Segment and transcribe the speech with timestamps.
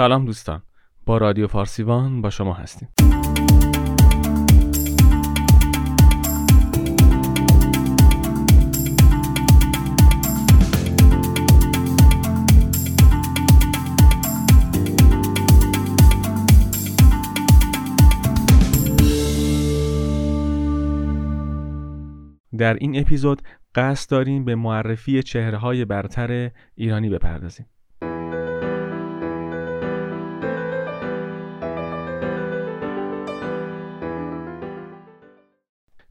[0.00, 0.62] سلام دوستان.
[1.06, 2.88] با رادیو فارسیوان با شما هستیم.
[22.58, 23.42] در این اپیزود
[23.74, 27.66] قصد داریم به معرفی چهره های برتر ایرانی بپردازیم.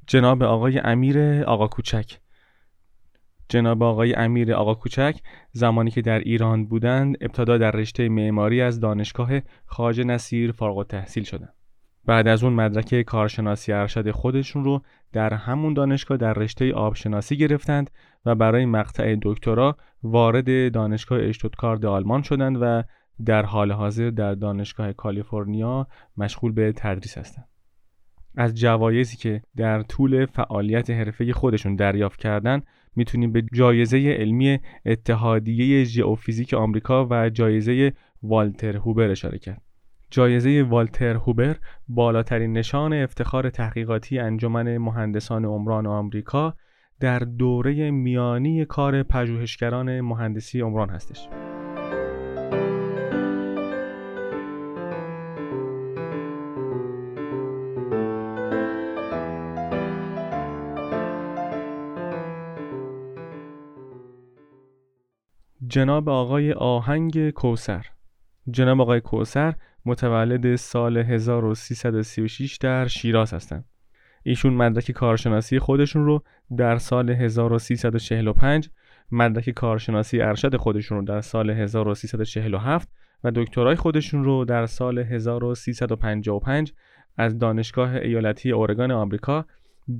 [0.09, 2.17] جناب آقای امیر آقا کوچک
[3.49, 5.19] جناب آقای امیر آقا کوچک
[5.51, 9.29] زمانی که در ایران بودند ابتدا در رشته معماری از دانشگاه
[9.65, 11.53] خاج نصیر فارغ تحصیل شدند
[12.05, 14.81] بعد از اون مدرک کارشناسی ارشد خودشون رو
[15.13, 17.89] در همون دانشگاه در رشته آبشناسی گرفتند
[18.25, 22.83] و برای مقطع دکترا وارد دانشگاه اشتوتگارت آلمان شدند و
[23.25, 25.87] در حال حاضر در دانشگاه کالیفرنیا
[26.17, 27.47] مشغول به تدریس هستند.
[28.37, 32.61] از جوایزی که در طول فعالیت حرفه خودشون دریافت کردن
[32.95, 39.61] می‌تونیم به جایزه علمی اتحادیه ژئوفیزیک آمریکا و جایزه والتر هوبر اشاره کرد.
[40.11, 41.55] جایزه والتر هوبر
[41.87, 46.55] بالاترین نشان افتخار تحقیقاتی انجمن مهندسان عمران آمریکا
[46.99, 51.29] در دوره میانی کار پژوهشگران مهندسی عمران هستش.
[65.69, 67.85] جناب آقای آهنگ کوسر
[68.51, 69.53] جناب آقای کوسر
[69.85, 73.65] متولد سال 1336 در شیراز هستند.
[74.23, 76.23] ایشون مدرک کارشناسی خودشون رو
[76.57, 78.69] در سال 1345
[79.11, 82.89] مدرک کارشناسی ارشد خودشون رو در سال 1347
[83.23, 86.73] و دکترای خودشون رو در سال 1355
[87.17, 89.45] از دانشگاه ایالتی اورگان آمریکا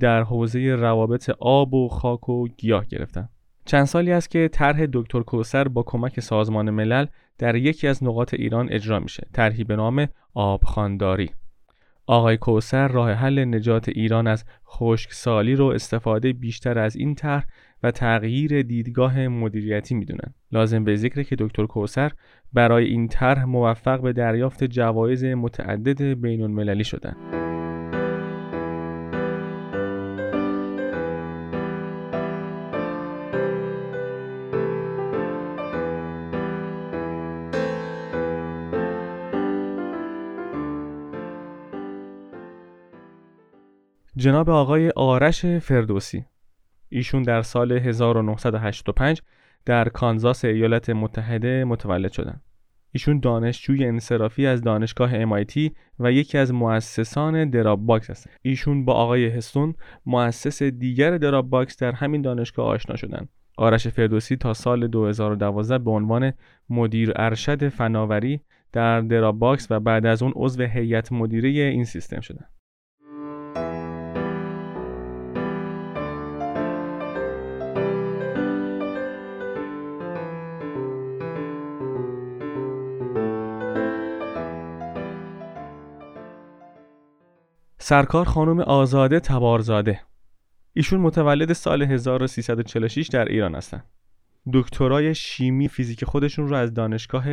[0.00, 3.28] در حوزه روابط آب و خاک و گیاه گرفتن.
[3.70, 7.06] چند سالی است که طرح دکتر کوسر با کمک سازمان ملل
[7.38, 11.30] در یکی از نقاط ایران اجرا میشه طرحی به نام آبخانداری
[12.06, 17.44] آقای کوسر راه حل نجات ایران از خشکسالی رو استفاده بیشتر از این طرح
[17.82, 20.34] و تغییر دیدگاه مدیریتی می‌دونن.
[20.52, 22.12] لازم به ذکر که دکتر کوسر
[22.52, 27.49] برای این طرح موفق به دریافت جوایز متعدد بین المللی شدند
[44.20, 46.24] جناب آقای آرش فردوسی
[46.88, 49.22] ایشون در سال 1985
[49.64, 52.42] در کانزاس ایالات متحده متولد شدند.
[52.92, 58.36] ایشون دانشجوی انصرافی از دانشگاه MIT و یکی از مؤسسان Dropbox هستند.
[58.42, 59.74] ایشون با آقای هستون
[60.06, 63.28] مؤسس دیگر Dropbox در همین دانشگاه آشنا شدند.
[63.58, 66.32] آرش فردوسی تا سال 2012 به عنوان
[66.70, 68.40] مدیر ارشد فناوری
[68.72, 72.50] در Dropbox و بعد از اون عضو هیئت مدیره این سیستم شدند.
[87.90, 90.00] سرکار خانم آزاده تبارزاده
[90.72, 93.84] ایشون متولد سال 1346 در ایران هستند.
[94.52, 97.24] دکترای شیمی فیزیک خودشون رو از دانشگاه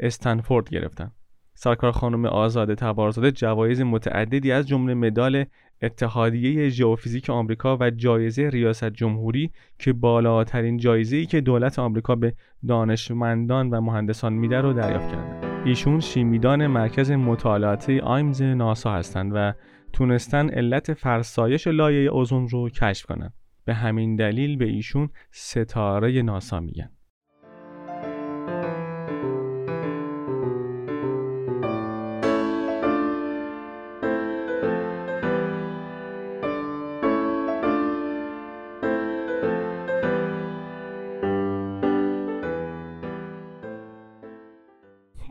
[0.00, 1.12] استنفورد گرفتن.
[1.54, 5.44] سرکار خانم آزاده تبارزاده جوایز متعددی از جمله مدال
[5.82, 12.34] اتحادیه ژئوفیزیک آمریکا و جایزه ریاست جمهوری که بالاترین جایزه ای که دولت آمریکا به
[12.68, 15.44] دانشمندان و مهندسان میده رو دریافت کردند.
[15.64, 19.52] ایشون شیمیدان مرکز مطالعاتی آیمز ناسا هستند و
[19.92, 23.32] تونستن علت فرسایش لایه اوزون رو کشف کنن.
[23.64, 26.90] به همین دلیل به ایشون ستاره ناسا میگن.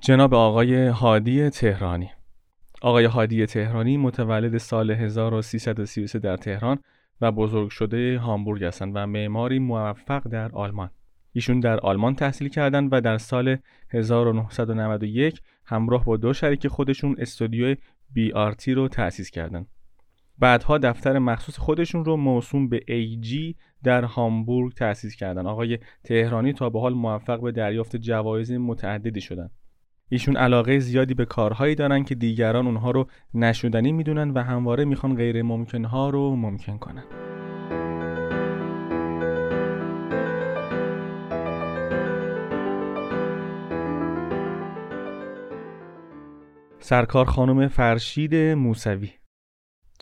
[0.01, 2.09] جناب آقای هادی تهرانی.
[2.81, 6.79] آقای هادی تهرانی متولد سال 1333 در تهران
[7.21, 10.89] و بزرگ شده هامبورگ هستند و معماری موفق در آلمان.
[11.33, 13.57] ایشون در آلمان تحصیل کردند و در سال
[13.89, 17.75] 1991 همراه با دو شریک خودشون استودیو
[18.15, 19.67] BRT رو تأسیس کردند.
[20.37, 25.47] بعدها دفتر مخصوص خودشون رو موسوم به AG در هامبورگ تأسیس کردند.
[25.47, 29.51] آقای تهرانی تا به حال موفق به دریافت جوایز متعددی شدند.
[30.09, 35.15] ایشون علاقه زیادی به کارهایی دارن که دیگران اونها رو نشدنی می‌دونن و همواره می‌خوان
[35.15, 37.03] غیر ممکنها رو ممکن کنن
[46.79, 49.09] سرکار خانم فرشید موسوی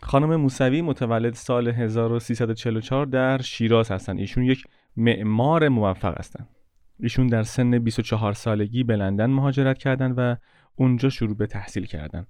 [0.04, 4.20] خانم موسوی متولد سال 1344 در شیراز هستند.
[4.20, 4.64] ایشون یک
[4.98, 6.57] معمار موفق هستند.
[7.00, 10.36] ایشون در سن 24 سالگی به لندن مهاجرت کردند و
[10.76, 12.28] اونجا شروع به تحصیل کردند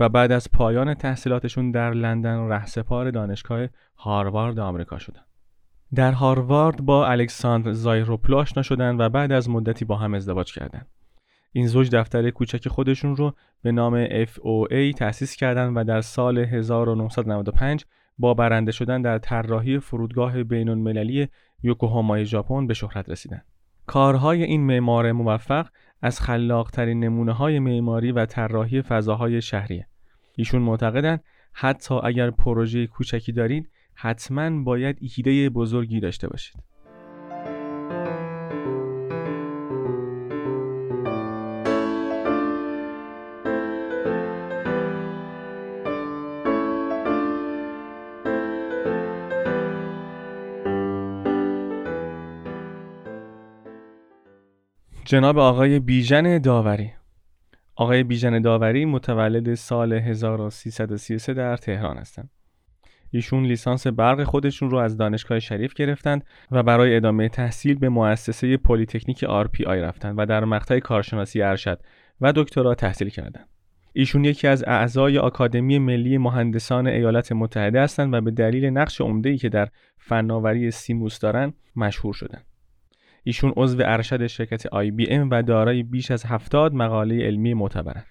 [0.00, 3.66] و بعد از پایان تحصیلاتشون در لندن رهسپار دانشگاه
[3.96, 5.26] هاروارد آمریکا شدند.
[5.94, 10.86] در هاروارد با الکساندر زایروپلو آشنا شدند و بعد از مدتی با هم ازدواج کردند.
[11.52, 17.84] این زوج دفتر کوچک خودشون رو به نام FOA تأسیس کردند و در سال 1995
[18.18, 21.28] با برنده شدن در طراحی فرودگاه بین المللی
[21.62, 23.51] یوکوهامای ژاپن به شهرت رسیدند.
[23.86, 25.68] کارهای این معمار موفق
[26.02, 29.86] از خلاقترین نمونه های معماری و طراحی فضاهای شهریه.
[30.36, 36.71] ایشون معتقدند حتی اگر پروژه کوچکی دارید حتما باید ایده بزرگی داشته باشید.
[55.04, 56.92] جناب آقای بیژن داوری
[57.76, 62.30] آقای بیژن داوری متولد سال 1333 در تهران هستند.
[63.10, 68.56] ایشون لیسانس برق خودشون رو از دانشگاه شریف گرفتند و برای ادامه تحصیل به مؤسسه
[68.56, 71.80] پلیتکنیک آی رفتند و در مقطع کارشناسی ارشد
[72.20, 73.48] و دکترا تحصیل کردند.
[73.92, 79.36] ایشون یکی از اعضای آکادمی ملی مهندسان ایالات متحده هستند و به دلیل نقش عمده‌ای
[79.38, 79.68] که در
[79.98, 82.51] فناوری CMOS دارند مشهور شدند.
[83.24, 88.06] ایشون عضو ارشد شرکت آی بی ام و دارای بیش از هفتاد مقاله علمی معتبرند.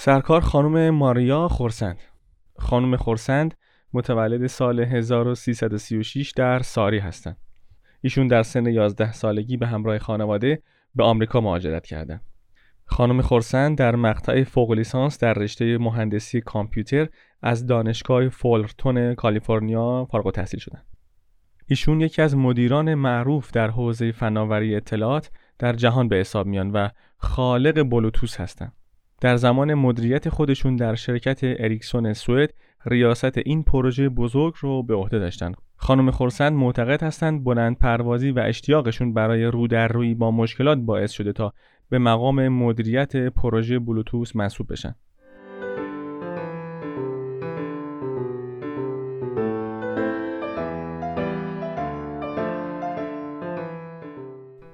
[0.00, 1.98] سرکار خانم ماریا خورسند
[2.58, 3.54] خانم خورسند
[3.92, 7.36] متولد سال 1336 در ساری هستند.
[8.00, 10.62] ایشون در سن 11 سالگی به همراه خانواده
[10.94, 12.31] به آمریکا مهاجرت کردند.
[12.92, 17.08] خانم خورسند در مقطع فوق لیسانس در رشته مهندسی کامپیوتر
[17.42, 20.86] از دانشگاه فولرتون کالیفرنیا فارغ التحصیل شدند.
[21.66, 26.88] ایشون یکی از مدیران معروف در حوزه فناوری اطلاعات در جهان به حساب میان و
[27.16, 28.72] خالق بلوتوس هستند.
[29.20, 32.50] در زمان مدیریت خودشون در شرکت اریکسون سوئد
[32.86, 35.56] ریاست این پروژه بزرگ رو به عهده داشتند.
[35.76, 41.10] خانم خورسند معتقد هستند بلند پروازی و اشتیاقشون برای رو در روی با مشکلات باعث
[41.10, 41.52] شده تا
[41.92, 44.94] به مقام مدیریت پروژه بلوتوس منصوب بشن.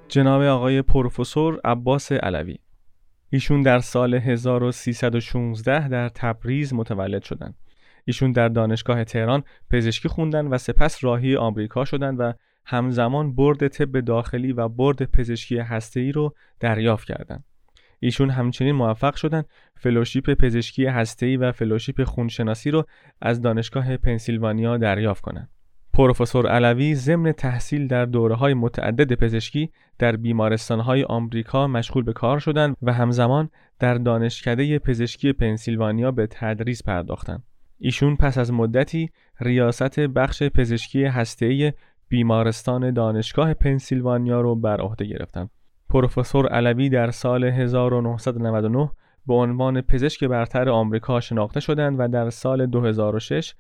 [0.09, 2.59] جناب آقای پروفسور عباس علوی
[3.31, 7.55] ایشون در سال 1316 در تبریز متولد شدند.
[8.05, 12.32] ایشون در دانشگاه تهران پزشکی خوندن و سپس راهی آمریکا شدند و
[12.70, 17.44] همزمان برد طب داخلی و برد پزشکی هسته‌ای رو دریافت کردند.
[18.00, 19.44] ایشون همچنین موفق شدند
[19.76, 22.85] فلوشیپ پزشکی هسته‌ای و فلوشیپ خونشناسی رو
[23.23, 25.49] از دانشگاه پنسیلوانیا دریافت کنند.
[25.94, 32.13] پروفسور علوی ضمن تحصیل در دوره های متعدد پزشکی در بیمارستان های آمریکا مشغول به
[32.13, 37.43] کار شدند و همزمان در دانشکده پزشکی پنسیلوانیا به تدریس پرداختند.
[37.79, 39.10] ایشون پس از مدتی
[39.41, 41.72] ریاست بخش پزشکی هسته‌ای
[42.08, 45.48] بیمارستان دانشگاه پنسیلوانیا رو بر عهده گرفتن.
[45.91, 48.91] پروفسور علوی در سال 1999
[49.27, 53.55] به عنوان پزشک برتر آمریکا شناخته شدند و در سال 2006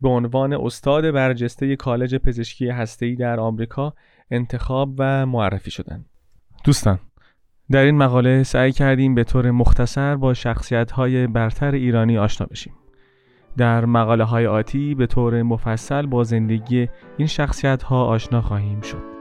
[0.00, 3.94] به عنوان استاد برجسته کالج پزشکی هسته‌ای در آمریکا
[4.30, 6.06] انتخاب و معرفی شدند.
[6.64, 6.98] دوستان
[7.70, 12.72] در این مقاله سعی کردیم به طور مختصر با شخصیت های برتر ایرانی آشنا بشیم.
[13.56, 19.11] در مقاله های آتی به طور مفصل با زندگی این شخصیت ها آشنا خواهیم شد.